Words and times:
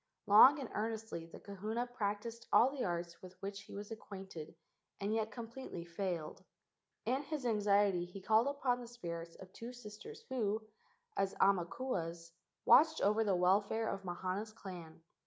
Long 0.25 0.57
and 0.59 0.67
earnestly 0.73 1.27
the 1.27 1.39
kahuna 1.39 1.85
practised 1.85 2.47
all 2.51 2.71
the 2.71 2.83
arts 2.83 3.21
with 3.21 3.39
which 3.39 3.61
he 3.61 3.71
was 3.75 3.91
acquainted 3.91 4.55
and 4.99 5.13
yet 5.13 5.29
completely 5.29 5.85
failed. 5.85 6.43
In 7.05 7.21
his 7.21 7.45
anxiety 7.45 8.05
he 8.05 8.19
called 8.19 8.47
upon 8.47 8.81
the 8.81 8.87
spirits 8.87 9.35
of 9.35 9.53
two 9.53 9.71
sisters 9.71 10.23
who, 10.29 10.63
as 11.15 11.35
aumakuas, 11.35 12.31
watched 12.65 12.99
over 13.01 13.23
the 13.23 13.35
welfare 13.35 13.87
of 13.87 14.03
Mahana's 14.03 14.51
clan. 14.53 15.03